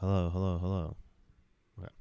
Hello, 0.00 0.28
hello, 0.28 0.58
hello. 0.58 0.96
Okay. 1.78 1.92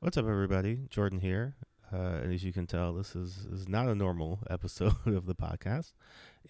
What's 0.00 0.16
up, 0.16 0.26
everybody? 0.26 0.80
Jordan 0.90 1.20
here. 1.20 1.54
Uh, 1.92 2.18
and 2.20 2.34
as 2.34 2.42
you 2.42 2.52
can 2.52 2.66
tell, 2.66 2.92
this 2.92 3.14
is, 3.14 3.46
is 3.52 3.68
not 3.68 3.86
a 3.86 3.94
normal 3.94 4.40
episode 4.50 4.96
of 5.06 5.26
the 5.26 5.36
podcast. 5.36 5.92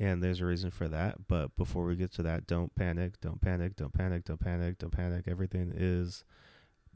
And 0.00 0.22
there's 0.22 0.40
a 0.40 0.46
reason 0.46 0.70
for 0.70 0.88
that. 0.88 1.28
But 1.28 1.54
before 1.56 1.84
we 1.84 1.94
get 1.94 2.10
to 2.14 2.22
that, 2.22 2.46
don't 2.46 2.74
panic, 2.74 3.20
don't 3.20 3.38
panic, 3.38 3.76
don't 3.76 3.92
panic, 3.92 4.24
don't 4.24 4.40
panic, 4.40 4.78
don't 4.78 4.90
panic. 4.90 5.24
Everything 5.28 5.72
is 5.76 6.24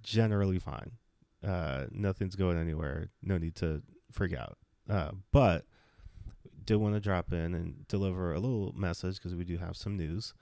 generally 0.02 0.58
fine. 0.58 0.92
Uh, 1.46 1.84
nothing's 1.90 2.34
going 2.34 2.58
anywhere. 2.58 3.10
No 3.22 3.36
need 3.36 3.56
to 3.56 3.82
freak 4.10 4.34
out. 4.34 4.56
Uh, 4.88 5.10
but 5.32 5.66
did 6.64 6.76
want 6.76 6.94
to 6.94 7.00
drop 7.00 7.30
in 7.30 7.54
and 7.54 7.86
deliver 7.88 8.32
a 8.32 8.40
little 8.40 8.72
message 8.74 9.16
because 9.16 9.34
we 9.34 9.44
do 9.44 9.58
have 9.58 9.76
some 9.76 9.98
news. 9.98 10.32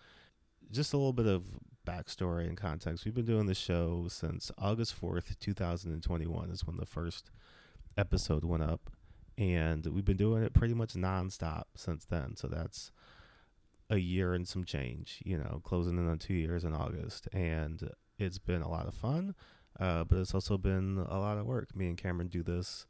Just 0.70 0.92
a 0.92 0.96
little 0.96 1.12
bit 1.12 1.26
of 1.26 1.42
backstory 1.86 2.46
and 2.48 2.56
context. 2.56 3.04
We've 3.04 3.14
been 3.14 3.24
doing 3.24 3.46
the 3.46 3.54
show 3.54 4.06
since 4.08 4.50
August 4.58 5.00
4th, 5.00 5.38
2021 5.38 6.50
is 6.50 6.66
when 6.66 6.76
the 6.76 6.84
first 6.84 7.30
episode 7.96 8.44
went 8.44 8.64
up. 8.64 8.90
And 9.38 9.86
we've 9.86 10.04
been 10.04 10.16
doing 10.16 10.42
it 10.42 10.52
pretty 10.52 10.74
much 10.74 10.94
nonstop 10.94 11.64
since 11.76 12.04
then. 12.04 12.36
So 12.36 12.48
that's 12.48 12.90
a 13.88 13.98
year 13.98 14.34
and 14.34 14.48
some 14.48 14.64
change, 14.64 15.22
you 15.24 15.38
know, 15.38 15.60
closing 15.62 15.96
in 15.96 16.08
on 16.08 16.18
two 16.18 16.34
years 16.34 16.64
in 16.64 16.74
August. 16.74 17.28
And 17.32 17.88
it's 18.18 18.38
been 18.38 18.62
a 18.62 18.70
lot 18.70 18.88
of 18.88 18.94
fun, 18.94 19.34
uh, 19.78 20.04
but 20.04 20.18
it's 20.18 20.34
also 20.34 20.58
been 20.58 21.06
a 21.08 21.18
lot 21.18 21.38
of 21.38 21.46
work. 21.46 21.76
Me 21.76 21.86
and 21.86 21.96
Cameron 21.96 22.28
do 22.28 22.42
this 22.42 22.86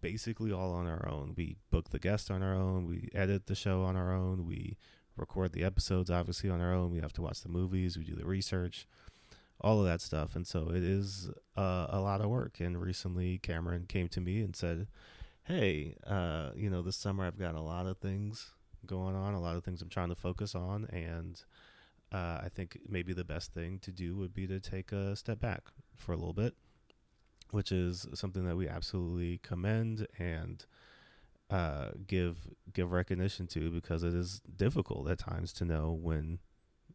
basically 0.00 0.52
all 0.52 0.72
on 0.72 0.86
our 0.86 1.08
own. 1.08 1.34
We 1.36 1.56
book 1.70 1.90
the 1.90 1.98
guest 1.98 2.30
on 2.30 2.42
our 2.42 2.54
own, 2.54 2.86
we 2.86 3.08
edit 3.14 3.46
the 3.46 3.54
show 3.54 3.82
on 3.82 3.96
our 3.96 4.12
own, 4.12 4.46
we 4.46 4.76
record 5.16 5.52
the 5.52 5.64
episodes 5.64 6.10
obviously 6.10 6.50
on 6.50 6.60
our 6.60 6.72
own. 6.72 6.90
We 6.90 7.00
have 7.00 7.12
to 7.14 7.22
watch 7.22 7.42
the 7.42 7.48
movies, 7.48 7.96
we 7.96 8.04
do 8.04 8.14
the 8.14 8.26
research, 8.26 8.86
all 9.60 9.80
of 9.80 9.86
that 9.86 10.00
stuff. 10.00 10.36
And 10.36 10.46
so 10.46 10.70
it 10.70 10.82
is 10.82 11.30
uh, 11.56 11.86
a 11.88 12.00
lot 12.00 12.20
of 12.20 12.28
work. 12.28 12.60
And 12.60 12.80
recently, 12.80 13.38
Cameron 13.38 13.86
came 13.88 14.08
to 14.08 14.20
me 14.20 14.40
and 14.40 14.54
said, 14.54 14.86
Hey, 15.44 15.96
uh, 16.06 16.50
you 16.56 16.70
know, 16.70 16.82
this 16.82 16.96
summer 16.96 17.26
I've 17.26 17.38
got 17.38 17.54
a 17.54 17.60
lot 17.60 17.86
of 17.86 17.98
things 17.98 18.52
going 18.86 19.14
on, 19.14 19.34
a 19.34 19.40
lot 19.40 19.56
of 19.56 19.64
things 19.64 19.82
I'm 19.82 19.88
trying 19.88 20.08
to 20.08 20.14
focus 20.14 20.54
on. 20.54 20.86
And 20.86 21.42
uh, 22.12 22.40
I 22.42 22.48
think 22.54 22.78
maybe 22.88 23.12
the 23.12 23.24
best 23.24 23.52
thing 23.52 23.78
to 23.80 23.90
do 23.90 24.16
would 24.16 24.34
be 24.34 24.46
to 24.46 24.60
take 24.60 24.92
a 24.92 25.16
step 25.16 25.40
back 25.40 25.62
for 25.96 26.12
a 26.12 26.16
little 26.16 26.32
bit, 26.32 26.54
which 27.50 27.72
is 27.72 28.06
something 28.14 28.46
that 28.46 28.56
we 28.56 28.68
absolutely 28.68 29.38
commend 29.42 30.06
and 30.18 30.64
uh, 31.54 31.92
give 32.08 32.48
give 32.72 32.90
recognition 32.90 33.46
to 33.46 33.70
because 33.70 34.02
it 34.02 34.12
is 34.12 34.40
difficult 34.56 35.08
at 35.08 35.20
times 35.20 35.52
to 35.52 35.64
know 35.64 35.92
when 35.92 36.40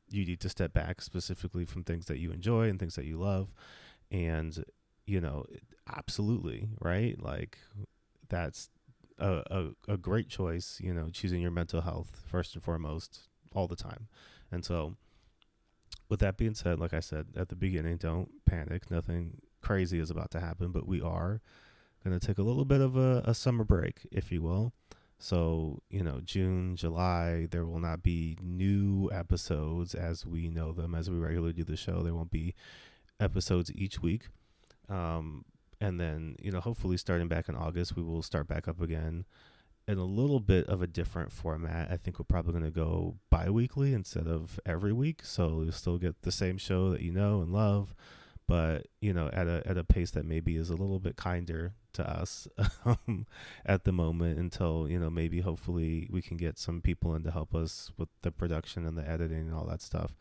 you 0.09 0.25
need 0.25 0.41
to 0.41 0.49
step 0.49 0.73
back 0.73 1.01
specifically 1.01 1.63
from 1.63 1.81
things 1.81 2.07
that 2.07 2.17
you 2.17 2.29
enjoy 2.31 2.67
and 2.67 2.77
things 2.77 2.95
that 2.95 3.05
you 3.05 3.17
love. 3.17 3.53
And 4.11 4.65
you 5.05 5.21
know 5.21 5.45
absolutely 5.87 6.67
right? 6.81 7.17
Like 7.23 7.57
that's 8.27 8.69
a, 9.17 9.43
a, 9.49 9.93
a 9.93 9.97
great 9.97 10.27
choice 10.27 10.77
you 10.83 10.93
know 10.93 11.09
choosing 11.09 11.41
your 11.41 11.51
mental 11.51 11.79
health 11.79 12.21
first 12.29 12.53
and 12.53 12.61
foremost 12.61 13.29
all 13.53 13.67
the 13.67 13.77
time. 13.77 14.09
And 14.51 14.65
so 14.65 14.97
with 16.09 16.19
that 16.19 16.37
being 16.37 16.55
said 16.55 16.79
like 16.79 16.93
i 16.93 16.99
said 16.99 17.27
at 17.37 17.47
the 17.47 17.55
beginning 17.55 17.95
don't 17.95 18.29
panic. 18.45 18.91
Nothing 18.91 19.37
crazy 19.61 19.99
is 19.99 20.09
about 20.09 20.31
to 20.31 20.41
happen 20.41 20.73
but 20.73 20.85
we 20.85 21.01
are 21.01 21.39
going 22.03 22.17
to 22.17 22.25
take 22.25 22.37
a 22.37 22.43
little 22.43 22.65
bit 22.65 22.81
of 22.81 22.95
a, 22.95 23.21
a 23.25 23.33
summer 23.33 23.63
break, 23.63 24.07
if 24.11 24.31
you 24.31 24.41
will. 24.41 24.73
So, 25.17 25.81
you 25.89 26.01
know, 26.01 26.21
June, 26.23 26.77
July, 26.77 27.47
there 27.51 27.65
will 27.65 27.79
not 27.79 28.01
be 28.01 28.37
new 28.41 29.09
episodes 29.11 29.93
as 29.93 30.25
we 30.25 30.47
know 30.47 30.71
them, 30.71 30.95
as 30.95 31.09
we 31.09 31.17
regularly 31.17 31.53
do 31.53 31.65
the 31.65 31.75
show. 31.75 32.01
There 32.01 32.13
won't 32.13 32.31
be 32.31 32.55
episodes 33.19 33.69
each 33.75 34.01
week. 34.01 34.29
Um, 34.87 35.43
and 35.81 35.99
then, 35.99 36.35
you 36.41 36.51
know, 36.51 36.61
hopefully 36.61 36.95
starting 36.95 37.27
back 37.27 37.49
in 37.49 37.55
August, 37.55 37.97
we 37.97 38.03
will 38.03 38.21
start 38.21 38.47
back 38.47 38.67
up 38.67 38.81
again 38.81 39.25
in 39.89 39.97
a 39.97 40.05
little 40.05 40.39
bit 40.39 40.67
of 40.67 40.81
a 40.81 40.87
different 40.87 41.31
format. 41.31 41.91
I 41.91 41.97
think 41.97 42.19
we're 42.19 42.25
probably 42.25 42.53
going 42.53 42.63
to 42.63 42.71
go 42.71 43.15
bi 43.29 43.49
weekly 43.49 43.93
instead 43.93 44.27
of 44.27 44.59
every 44.65 44.93
week. 44.93 45.21
So 45.23 45.63
you'll 45.63 45.71
still 45.73 45.97
get 45.97 46.21
the 46.21 46.31
same 46.31 46.57
show 46.57 46.91
that 46.91 47.01
you 47.01 47.11
know 47.11 47.41
and 47.41 47.51
love 47.51 47.93
but 48.49 48.87
you 48.99 49.13
know 49.13 49.29
at 49.31 49.47
a 49.47 49.61
at 49.67 49.77
a 49.77 49.83
pace 49.83 50.09
that 50.09 50.25
maybe 50.25 50.55
is 50.55 50.71
a 50.71 50.75
little 50.75 50.97
bit 50.99 51.15
kinder 51.15 51.75
to 51.93 52.09
us 52.09 52.47
um, 52.85 53.27
at 53.63 53.83
the 53.83 53.91
moment 53.91 54.39
until 54.39 54.87
you 54.89 54.99
know 54.99 55.09
maybe 55.09 55.39
hopefully 55.41 56.07
we 56.11 56.19
can 56.19 56.35
get 56.35 56.57
some 56.57 56.81
people 56.81 57.13
in 57.13 57.21
to 57.21 57.29
help 57.29 57.53
us 57.53 57.91
with 57.95 58.09
the 58.23 58.31
production 58.31 58.87
and 58.87 58.97
the 58.97 59.07
editing 59.07 59.47
and 59.47 59.53
all 59.53 59.65
that 59.65 59.83
stuff. 59.83 60.17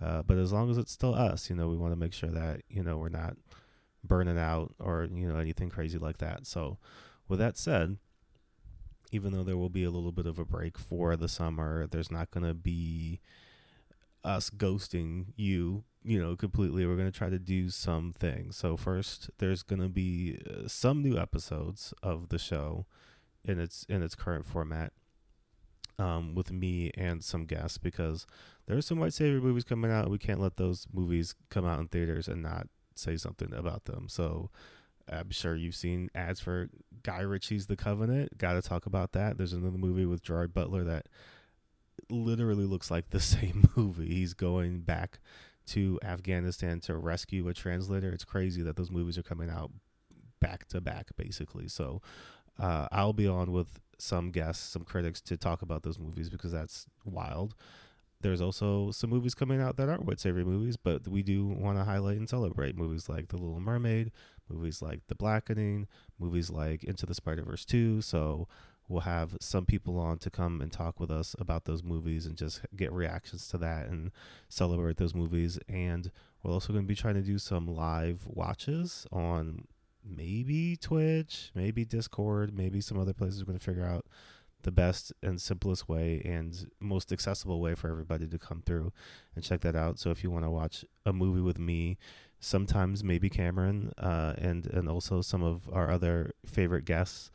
Uh, 0.00 0.22
but 0.22 0.38
as 0.38 0.52
long 0.52 0.70
as 0.70 0.78
it's 0.78 0.92
still 0.92 1.12
us 1.12 1.50
you 1.50 1.56
know 1.56 1.68
we 1.68 1.76
want 1.76 1.92
to 1.92 1.98
make 1.98 2.12
sure 2.12 2.30
that 2.30 2.62
you 2.68 2.84
know 2.84 2.96
we're 2.96 3.08
not 3.08 3.36
burning 4.04 4.38
out 4.38 4.72
or 4.78 5.08
you 5.12 5.26
know 5.26 5.36
anything 5.36 5.68
crazy 5.68 5.98
like 5.98 6.18
that. 6.18 6.46
So 6.46 6.78
with 7.28 7.40
that 7.40 7.58
said 7.58 7.96
even 9.10 9.32
though 9.32 9.42
there 9.42 9.56
will 9.56 9.68
be 9.68 9.84
a 9.84 9.90
little 9.90 10.12
bit 10.12 10.26
of 10.26 10.38
a 10.38 10.44
break 10.44 10.78
for 10.78 11.16
the 11.16 11.28
summer 11.28 11.88
there's 11.88 12.12
not 12.12 12.30
going 12.30 12.46
to 12.46 12.54
be 12.54 13.20
us 14.24 14.50
ghosting 14.50 15.26
you 15.36 15.84
you 16.04 16.20
know, 16.20 16.36
completely. 16.36 16.86
We're 16.86 16.96
going 16.96 17.10
to 17.10 17.16
try 17.16 17.30
to 17.30 17.38
do 17.38 17.68
some 17.70 18.14
things. 18.18 18.56
So 18.56 18.76
first, 18.76 19.30
there's 19.38 19.62
going 19.62 19.80
to 19.80 19.88
be 19.88 20.38
uh, 20.48 20.66
some 20.66 21.02
new 21.02 21.16
episodes 21.16 21.94
of 22.02 22.28
the 22.28 22.38
show 22.38 22.86
in 23.44 23.60
its 23.60 23.84
in 23.88 24.02
its 24.02 24.14
current 24.14 24.44
format 24.44 24.92
um, 25.98 26.34
with 26.34 26.50
me 26.50 26.90
and 26.96 27.22
some 27.22 27.44
guests 27.44 27.78
because 27.78 28.26
there's 28.66 28.86
some 28.86 28.98
white 28.98 29.12
savior 29.12 29.40
movies 29.40 29.64
coming 29.64 29.90
out. 29.90 30.10
We 30.10 30.18
can't 30.18 30.40
let 30.40 30.56
those 30.56 30.86
movies 30.92 31.34
come 31.50 31.66
out 31.66 31.80
in 31.80 31.88
theaters 31.88 32.28
and 32.28 32.42
not 32.42 32.68
say 32.94 33.16
something 33.16 33.52
about 33.54 33.84
them. 33.84 34.08
So 34.08 34.50
I'm 35.10 35.30
sure 35.30 35.56
you've 35.56 35.74
seen 35.74 36.10
ads 36.14 36.40
for 36.40 36.68
Guy 37.02 37.20
Ritchie's 37.20 37.66
The 37.66 37.76
Covenant. 37.76 38.38
Got 38.38 38.54
to 38.54 38.62
talk 38.62 38.86
about 38.86 39.12
that. 39.12 39.36
There's 39.36 39.52
another 39.52 39.78
movie 39.78 40.06
with 40.06 40.22
Gerard 40.22 40.54
Butler 40.54 40.84
that 40.84 41.06
literally 42.10 42.64
looks 42.64 42.90
like 42.90 43.10
the 43.10 43.20
same 43.34 43.68
movie. 43.76 44.14
He's 44.14 44.34
going 44.34 44.80
back 44.80 45.20
to 45.68 45.98
Afghanistan 46.02 46.80
to 46.80 46.96
rescue 46.96 47.48
a 47.48 47.54
translator. 47.54 48.10
It's 48.10 48.24
crazy 48.24 48.62
that 48.62 48.76
those 48.76 48.90
movies 48.90 49.18
are 49.18 49.22
coming 49.22 49.50
out 49.50 49.70
back 50.40 50.66
to 50.68 50.80
back, 50.80 51.10
basically. 51.16 51.68
So 51.68 52.02
uh, 52.58 52.88
I'll 52.90 53.12
be 53.12 53.28
on 53.28 53.52
with 53.52 53.80
some 53.98 54.30
guests, 54.30 54.68
some 54.68 54.84
critics 54.84 55.20
to 55.22 55.36
talk 55.36 55.62
about 55.62 55.84
those 55.84 55.98
movies 55.98 56.28
because 56.28 56.52
that's 56.52 56.86
wild. 57.04 57.54
There's 58.20 58.40
also 58.40 58.92
some 58.92 59.10
movies 59.10 59.34
coming 59.34 59.60
out 59.60 59.76
that 59.76 59.88
aren't 59.88 60.04
white 60.04 60.20
savior 60.20 60.44
movies, 60.44 60.76
but 60.76 61.08
we 61.08 61.22
do 61.22 61.46
want 61.46 61.78
to 61.78 61.84
highlight 61.84 62.18
and 62.18 62.28
celebrate 62.28 62.76
movies 62.76 63.08
like 63.08 63.28
The 63.28 63.36
Little 63.36 63.60
Mermaid, 63.60 64.12
movies 64.48 64.80
like 64.80 65.00
The 65.08 65.16
Blackening, 65.16 65.88
movies 66.18 66.48
like 66.50 66.84
Into 66.84 67.04
the 67.04 67.14
Spider 67.14 67.42
Verse 67.42 67.64
2. 67.64 68.00
So 68.00 68.46
we'll 68.88 69.00
have 69.00 69.36
some 69.40 69.64
people 69.64 69.98
on 69.98 70.18
to 70.18 70.30
come 70.30 70.60
and 70.60 70.72
talk 70.72 71.00
with 71.00 71.10
us 71.10 71.34
about 71.38 71.64
those 71.64 71.82
movies 71.82 72.26
and 72.26 72.36
just 72.36 72.60
get 72.76 72.92
reactions 72.92 73.48
to 73.48 73.58
that 73.58 73.86
and 73.88 74.10
celebrate 74.48 74.96
those 74.96 75.14
movies. 75.14 75.58
And 75.68 76.10
we're 76.42 76.52
also 76.52 76.72
going 76.72 76.84
to 76.84 76.88
be 76.88 76.94
trying 76.94 77.14
to 77.14 77.22
do 77.22 77.38
some 77.38 77.66
live 77.66 78.22
watches 78.26 79.06
on 79.12 79.66
maybe 80.04 80.76
Twitch, 80.76 81.50
maybe 81.54 81.84
Discord, 81.84 82.56
maybe 82.56 82.80
some 82.80 82.98
other 82.98 83.12
places. 83.12 83.40
We're 83.40 83.52
going 83.52 83.58
to 83.58 83.64
figure 83.64 83.86
out 83.86 84.06
the 84.62 84.72
best 84.72 85.12
and 85.22 85.40
simplest 85.40 85.88
way 85.88 86.22
and 86.24 86.70
most 86.80 87.12
accessible 87.12 87.60
way 87.60 87.74
for 87.74 87.88
everybody 87.88 88.26
to 88.28 88.38
come 88.38 88.62
through 88.64 88.92
and 89.34 89.44
check 89.44 89.60
that 89.60 89.76
out. 89.76 89.98
So 89.98 90.10
if 90.10 90.22
you 90.22 90.30
want 90.30 90.44
to 90.44 90.50
watch 90.50 90.84
a 91.04 91.12
movie 91.12 91.40
with 91.40 91.58
me, 91.58 91.98
sometimes 92.40 93.02
maybe 93.02 93.30
Cameron, 93.30 93.92
uh, 93.98 94.34
and 94.36 94.66
and 94.66 94.88
also 94.88 95.22
some 95.22 95.42
of 95.42 95.68
our 95.72 95.90
other 95.90 96.32
favorite 96.44 96.84
guests 96.84 97.30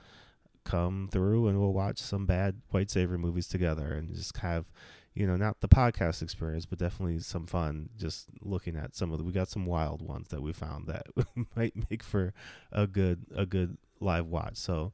come 0.67 1.07
through 1.11 1.47
and 1.47 1.57
we'll 1.57 1.71
watch 1.71 1.97
some 1.97 2.25
bad 2.25 2.61
white 2.71 2.91
savior 2.91 3.17
movies 3.17 3.47
together 3.47 3.93
and 3.93 4.13
just 4.13 4.35
have 4.37 4.69
you 5.13 5.25
know 5.25 5.37
not 5.37 5.61
the 5.61 5.67
podcast 5.67 6.21
experience 6.21 6.65
but 6.65 6.77
definitely 6.77 7.19
some 7.19 7.47
fun 7.47 7.89
just 7.95 8.27
looking 8.41 8.75
at 8.75 8.93
some 8.93 9.11
of 9.11 9.17
the 9.17 9.23
we 9.23 9.31
got 9.31 9.47
some 9.47 9.65
wild 9.65 10.01
ones 10.01 10.27
that 10.27 10.41
we 10.41 10.51
found 10.51 10.85
that 10.87 11.07
might 11.55 11.73
make 11.89 12.03
for 12.03 12.33
a 12.71 12.85
good 12.85 13.25
a 13.33 13.45
good 13.45 13.77
live 13.99 14.27
watch. 14.27 14.57
So 14.57 14.93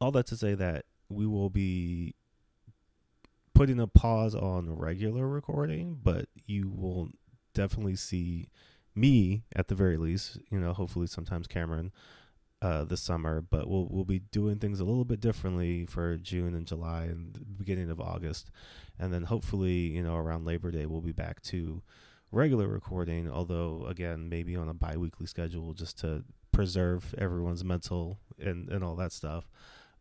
all 0.00 0.12
that 0.12 0.26
to 0.26 0.36
say 0.36 0.54
that 0.54 0.84
we 1.08 1.26
will 1.26 1.50
be 1.50 2.14
putting 3.54 3.80
a 3.80 3.86
pause 3.86 4.34
on 4.34 4.76
regular 4.76 5.26
recording 5.26 5.98
but 6.02 6.26
you 6.46 6.68
will 6.68 7.08
definitely 7.54 7.96
see 7.96 8.48
me 8.94 9.42
at 9.56 9.68
the 9.68 9.74
very 9.74 9.96
least 9.96 10.38
you 10.50 10.58
know 10.58 10.72
hopefully 10.72 11.06
sometimes 11.06 11.46
cameron 11.46 11.90
uh, 12.62 12.84
this 12.84 13.00
summer, 13.00 13.40
but 13.40 13.68
we'll 13.68 13.86
we'll 13.90 14.04
be 14.04 14.18
doing 14.18 14.58
things 14.58 14.80
a 14.80 14.84
little 14.84 15.04
bit 15.04 15.20
differently 15.20 15.86
for 15.86 16.16
June 16.16 16.54
and 16.54 16.66
July 16.66 17.04
and 17.04 17.34
the 17.34 17.40
beginning 17.40 17.90
of 17.90 18.00
August, 18.00 18.50
and 18.98 19.12
then 19.12 19.24
hopefully 19.24 19.72
you 19.72 20.02
know 20.02 20.16
around 20.16 20.44
Labor 20.44 20.70
Day 20.70 20.86
we'll 20.86 21.00
be 21.00 21.12
back 21.12 21.40
to 21.42 21.82
regular 22.32 22.68
recording. 22.68 23.30
Although 23.30 23.86
again 23.88 24.28
maybe 24.28 24.56
on 24.56 24.68
a 24.68 24.74
biweekly 24.74 25.26
schedule 25.26 25.72
just 25.72 25.98
to 26.00 26.24
preserve 26.52 27.14
everyone's 27.16 27.64
mental 27.64 28.18
and 28.38 28.68
and 28.68 28.84
all 28.84 28.96
that 28.96 29.12
stuff. 29.12 29.48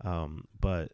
Um, 0.02 0.46
but 0.60 0.92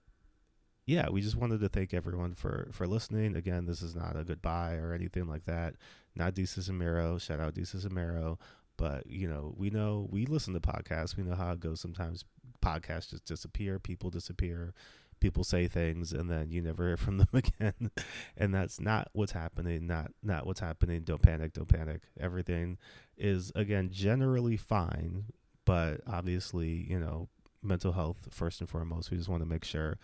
yeah, 0.85 1.09
we 1.09 1.21
just 1.21 1.35
wanted 1.35 1.61
to 1.61 1.69
thank 1.69 1.93
everyone 1.95 2.35
for 2.35 2.69
for 2.71 2.85
listening. 2.85 3.35
Again, 3.35 3.65
this 3.65 3.81
is 3.81 3.95
not 3.95 4.15
a 4.15 4.23
goodbye 4.23 4.75
or 4.75 4.93
anything 4.93 5.27
like 5.27 5.45
that. 5.45 5.75
Not 6.15 6.35
Desus. 6.35 7.21
Shout 7.21 7.39
out 7.39 7.55
Desus 7.55 7.85
and 7.85 7.93
Mero. 7.93 8.37
But 8.77 9.07
you 9.07 9.27
know, 9.27 9.53
we 9.57 9.69
know 9.69 10.07
we 10.09 10.25
listen 10.25 10.53
to 10.53 10.59
podcasts. 10.59 11.15
We 11.15 11.23
know 11.23 11.35
how 11.35 11.51
it 11.51 11.59
goes. 11.59 11.79
Sometimes 11.79 12.25
podcasts 12.61 13.11
just 13.11 13.25
disappear. 13.25 13.79
People 13.79 14.09
disappear. 14.09 14.73
People 15.21 15.43
say 15.43 15.67
things, 15.67 16.11
and 16.11 16.29
then 16.29 16.51
you 16.51 16.61
never 16.61 16.87
hear 16.87 16.97
from 17.05 17.17
them 17.17 17.29
again. 17.33 17.91
and 18.37 18.53
that's 18.53 18.79
not 18.79 19.09
what's 19.13 19.31
happening. 19.31 19.87
Not 19.87 20.11
not 20.21 20.45
what's 20.45 20.59
happening. 20.59 21.03
Don't 21.03 21.21
panic. 21.21 21.53
Don't 21.53 21.67
panic. 21.67 22.01
Everything 22.19 22.77
is 23.17 23.51
again 23.55 23.89
generally 23.91 24.57
fine, 24.57 25.25
but 25.65 26.01
obviously, 26.07 26.85
you 26.89 26.99
know, 26.99 27.29
mental 27.63 27.93
health 27.93 28.27
first 28.29 28.59
and 28.59 28.69
foremost. 28.69 29.09
We 29.09 29.17
just 29.17 29.29
want 29.29 29.41
to 29.41 29.49
make 29.49 29.63
sure 29.63 29.97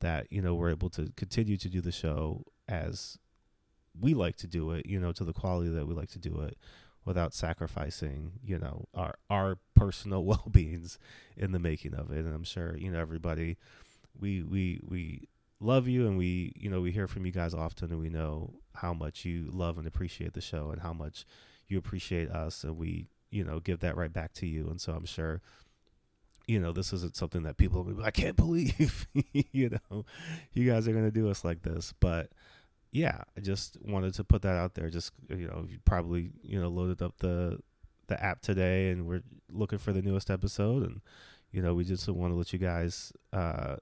that 0.00 0.30
you 0.30 0.42
know 0.42 0.54
we're 0.54 0.70
able 0.70 0.90
to 0.90 1.12
continue 1.16 1.56
to 1.56 1.68
do 1.68 1.80
the 1.80 1.92
show 1.92 2.44
as 2.68 3.18
we 3.98 4.14
like 4.14 4.36
to 4.36 4.48
do 4.48 4.72
it. 4.72 4.86
You 4.86 4.98
know, 4.98 5.12
to 5.12 5.24
the 5.24 5.32
quality 5.32 5.70
that 5.70 5.86
we 5.86 5.94
like 5.94 6.10
to 6.10 6.18
do 6.18 6.40
it 6.40 6.58
without 7.06 7.32
sacrificing, 7.32 8.32
you 8.44 8.58
know, 8.58 8.86
our 8.92 9.14
our 9.30 9.56
personal 9.74 10.24
well 10.26 10.44
beings 10.50 10.98
in 11.36 11.52
the 11.52 11.58
making 11.58 11.94
of 11.94 12.10
it. 12.10 12.26
And 12.26 12.34
I'm 12.34 12.44
sure, 12.44 12.76
you 12.76 12.90
know, 12.90 13.00
everybody 13.00 13.56
we 14.20 14.42
we 14.42 14.80
we 14.86 15.28
love 15.58 15.88
you 15.88 16.06
and 16.06 16.18
we 16.18 16.52
you 16.54 16.68
know 16.68 16.82
we 16.82 16.92
hear 16.92 17.06
from 17.06 17.24
you 17.24 17.32
guys 17.32 17.54
often 17.54 17.90
and 17.90 17.98
we 18.00 18.10
know 18.10 18.52
how 18.74 18.92
much 18.92 19.24
you 19.24 19.48
love 19.50 19.78
and 19.78 19.86
appreciate 19.86 20.34
the 20.34 20.40
show 20.42 20.70
and 20.70 20.82
how 20.82 20.92
much 20.92 21.24
you 21.68 21.78
appreciate 21.78 22.28
us. 22.30 22.64
And 22.64 22.76
we 22.76 23.06
you 23.30 23.44
know 23.44 23.60
give 23.60 23.80
that 23.80 23.96
right 23.96 24.12
back 24.12 24.34
to 24.34 24.46
you. 24.46 24.68
And 24.68 24.80
so 24.80 24.92
i'm 24.92 25.06
sure 25.06 25.40
you 26.46 26.60
know 26.60 26.72
this 26.72 26.92
isn't 26.92 27.16
something 27.16 27.42
that 27.42 27.56
people 27.56 27.88
i 28.04 28.10
can't 28.10 28.36
believe 28.44 29.08
you 29.32 29.68
know 29.70 30.04
you 30.52 30.70
guys 30.70 30.86
are 30.86 30.92
to 30.92 31.10
do 31.10 31.30
us 31.30 31.44
like 31.44 31.62
this. 31.62 31.94
But 32.00 32.30
yeah, 32.92 33.22
I 33.36 33.40
just 33.40 33.76
wanted 33.84 34.14
to 34.14 34.24
put 34.24 34.42
that 34.42 34.56
out 34.56 34.74
there. 34.74 34.88
Just 34.90 35.12
you 35.28 35.48
know, 35.48 35.66
you 35.68 35.78
probably 35.84 36.30
you 36.42 36.60
know 36.60 36.68
loaded 36.68 37.02
up 37.02 37.18
the 37.18 37.58
the 38.08 38.22
app 38.22 38.40
today, 38.40 38.90
and 38.90 39.06
we're 39.06 39.22
looking 39.50 39.78
for 39.78 39.92
the 39.92 40.02
newest 40.02 40.30
episode, 40.30 40.82
and 40.82 41.00
you 41.52 41.62
know, 41.62 41.74
we 41.74 41.84
just 41.84 42.08
want 42.08 42.32
to 42.32 42.36
let 42.36 42.52
you 42.52 42.58
guys 42.58 43.12
uh, 43.32 43.76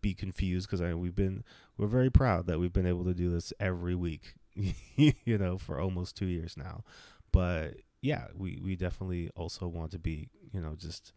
be 0.00 0.14
confused 0.14 0.68
because 0.68 0.80
I 0.80 0.88
mean, 0.88 1.00
we've 1.00 1.14
been 1.14 1.44
we're 1.76 1.86
very 1.86 2.10
proud 2.10 2.46
that 2.46 2.58
we've 2.58 2.72
been 2.72 2.86
able 2.86 3.04
to 3.04 3.14
do 3.14 3.30
this 3.30 3.52
every 3.60 3.94
week, 3.94 4.34
you 4.54 5.38
know, 5.38 5.58
for 5.58 5.80
almost 5.80 6.16
two 6.16 6.26
years 6.26 6.56
now. 6.56 6.84
But 7.32 7.76
yeah, 8.00 8.26
we 8.36 8.60
we 8.62 8.76
definitely 8.76 9.30
also 9.36 9.66
want 9.66 9.92
to 9.92 9.98
be 9.98 10.28
you 10.52 10.60
know 10.60 10.74
just 10.76 11.12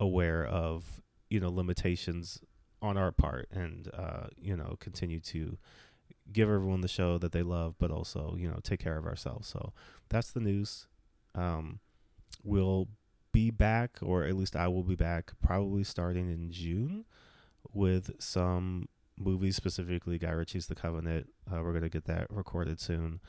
aware 0.00 0.44
of 0.44 1.02
you 1.28 1.40
know 1.40 1.50
limitations 1.50 2.40
on 2.80 2.96
our 2.96 3.10
part 3.12 3.48
and 3.50 3.90
uh, 3.92 4.28
you 4.36 4.56
know 4.56 4.76
continue 4.80 5.20
to 5.20 5.58
give 6.32 6.48
everyone 6.48 6.80
the 6.80 6.88
show 6.88 7.18
that 7.18 7.32
they 7.32 7.42
love, 7.42 7.74
but 7.78 7.90
also 7.90 8.34
you 8.38 8.48
know 8.48 8.58
take 8.62 8.80
care 8.80 8.96
of 8.96 9.06
ourselves. 9.06 9.48
So 9.48 9.72
that's 10.08 10.30
the 10.30 10.40
news. 10.40 10.86
Um, 11.34 11.80
we'll 12.42 12.88
be 13.32 13.50
back, 13.50 13.98
or 14.02 14.24
at 14.24 14.36
least 14.36 14.56
I 14.56 14.68
will 14.68 14.82
be 14.82 14.96
back, 14.96 15.32
probably 15.42 15.84
starting 15.84 16.30
in 16.30 16.50
June 16.50 17.04
with 17.72 18.10
some 18.18 18.88
movies, 19.18 19.56
specifically 19.56 20.18
Guy 20.18 20.30
Ritchie's 20.30 20.66
The 20.66 20.74
Covenant. 20.74 21.28
Uh, 21.50 21.62
we're 21.62 21.72
gonna 21.72 21.88
get 21.88 22.04
that 22.04 22.26
recorded 22.30 22.80
soon. 22.80 23.20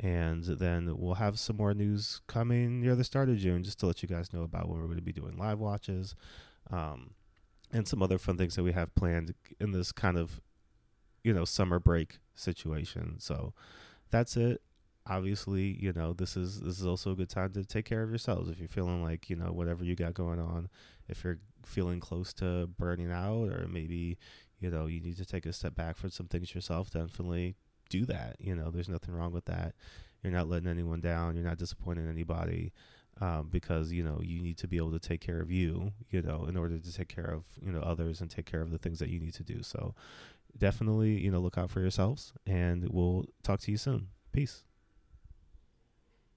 And 0.00 0.44
then 0.44 0.92
we'll 0.98 1.14
have 1.14 1.38
some 1.38 1.56
more 1.56 1.72
news 1.72 2.20
coming 2.26 2.82
near 2.82 2.94
the 2.94 3.04
start 3.04 3.30
of 3.30 3.38
June, 3.38 3.64
just 3.64 3.80
to 3.80 3.86
let 3.86 4.02
you 4.02 4.08
guys 4.08 4.30
know 4.32 4.42
about 4.42 4.68
when 4.68 4.78
we're 4.78 4.86
going 4.86 4.98
to 4.98 5.02
be 5.02 5.12
doing 5.12 5.38
live 5.38 5.58
watches, 5.58 6.14
um, 6.70 7.14
and 7.72 7.88
some 7.88 8.02
other 8.02 8.18
fun 8.18 8.36
things 8.36 8.56
that 8.56 8.62
we 8.62 8.72
have 8.72 8.94
planned 8.94 9.34
in 9.58 9.72
this 9.72 9.92
kind 9.92 10.18
of 10.18 10.42
you 11.26 11.34
know 11.34 11.44
summer 11.44 11.80
break 11.80 12.20
situation. 12.36 13.16
So 13.18 13.52
that's 14.10 14.36
it. 14.36 14.62
Obviously, 15.08 15.76
you 15.80 15.92
know 15.92 16.12
this 16.12 16.36
is 16.36 16.60
this 16.60 16.78
is 16.78 16.86
also 16.86 17.10
a 17.10 17.16
good 17.16 17.28
time 17.28 17.52
to 17.54 17.64
take 17.64 17.84
care 17.84 18.04
of 18.04 18.10
yourselves 18.10 18.48
if 18.48 18.60
you're 18.60 18.68
feeling 18.68 19.02
like 19.02 19.28
you 19.28 19.34
know 19.34 19.52
whatever 19.52 19.82
you 19.82 19.96
got 19.96 20.14
going 20.14 20.38
on. 20.38 20.68
If 21.08 21.24
you're 21.24 21.40
feeling 21.64 21.98
close 21.98 22.32
to 22.34 22.68
burning 22.78 23.10
out, 23.10 23.48
or 23.48 23.66
maybe 23.68 24.18
you 24.60 24.70
know 24.70 24.86
you 24.86 25.00
need 25.00 25.16
to 25.16 25.24
take 25.24 25.46
a 25.46 25.52
step 25.52 25.74
back 25.74 25.96
for 25.96 26.08
some 26.08 26.28
things 26.28 26.54
yourself, 26.54 26.90
definitely 26.90 27.56
do 27.90 28.04
that. 28.06 28.36
You 28.38 28.54
know, 28.54 28.70
there's 28.70 28.88
nothing 28.88 29.14
wrong 29.14 29.32
with 29.32 29.46
that. 29.46 29.74
You're 30.22 30.32
not 30.32 30.48
letting 30.48 30.68
anyone 30.68 31.00
down. 31.00 31.34
You're 31.34 31.44
not 31.44 31.58
disappointing 31.58 32.08
anybody. 32.08 32.72
Um, 33.18 33.48
because 33.50 33.92
you 33.92 34.02
know 34.02 34.20
you 34.22 34.42
need 34.42 34.58
to 34.58 34.68
be 34.68 34.76
able 34.76 34.90
to 34.90 34.98
take 34.98 35.22
care 35.22 35.40
of 35.40 35.50
you 35.50 35.92
you 36.10 36.20
know 36.20 36.44
in 36.44 36.54
order 36.54 36.78
to 36.78 36.92
take 36.92 37.08
care 37.08 37.24
of 37.24 37.44
you 37.64 37.72
know 37.72 37.80
others 37.80 38.20
and 38.20 38.30
take 38.30 38.44
care 38.44 38.60
of 38.60 38.70
the 38.70 38.76
things 38.76 38.98
that 38.98 39.08
you 39.08 39.18
need 39.18 39.32
to 39.32 39.42
do 39.42 39.62
so 39.62 39.94
definitely, 40.58 41.20
you 41.20 41.30
know, 41.30 41.40
look 41.40 41.58
out 41.58 41.70
for 41.70 41.80
yourselves 41.80 42.32
and 42.46 42.86
we'll 42.90 43.24
talk 43.42 43.60
to 43.60 43.70
you 43.70 43.76
soon. 43.76 44.08
Peace. 44.32 44.64